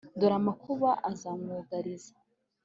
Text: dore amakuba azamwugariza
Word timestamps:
dore 0.19 0.35
amakuba 0.41 0.89
azamwugariza 1.11 2.13